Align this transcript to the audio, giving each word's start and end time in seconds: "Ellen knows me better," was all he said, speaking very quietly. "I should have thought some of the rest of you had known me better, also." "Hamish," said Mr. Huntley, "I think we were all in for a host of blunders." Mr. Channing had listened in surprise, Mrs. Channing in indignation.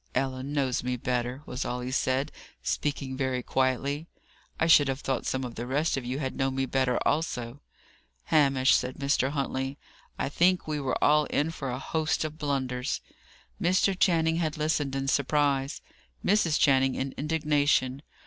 "Ellen 0.15 0.51
knows 0.51 0.81
me 0.81 0.95
better," 0.97 1.43
was 1.45 1.63
all 1.63 1.81
he 1.81 1.91
said, 1.91 2.31
speaking 2.63 3.15
very 3.15 3.43
quietly. 3.43 4.07
"I 4.59 4.65
should 4.65 4.87
have 4.87 5.01
thought 5.01 5.27
some 5.27 5.43
of 5.43 5.53
the 5.53 5.67
rest 5.67 5.95
of 5.95 6.03
you 6.03 6.17
had 6.17 6.35
known 6.35 6.55
me 6.55 6.65
better, 6.65 6.97
also." 7.07 7.61
"Hamish," 8.33 8.73
said 8.73 8.95
Mr. 8.97 9.29
Huntley, 9.29 9.77
"I 10.17 10.27
think 10.27 10.67
we 10.67 10.79
were 10.79 10.97
all 11.03 11.25
in 11.25 11.51
for 11.51 11.69
a 11.69 11.77
host 11.77 12.25
of 12.25 12.39
blunders." 12.39 13.01
Mr. 13.61 13.95
Channing 13.95 14.37
had 14.37 14.57
listened 14.57 14.95
in 14.95 15.07
surprise, 15.07 15.83
Mrs. 16.25 16.59
Channing 16.59 16.95
in 16.95 17.13
indignation. 17.15 18.01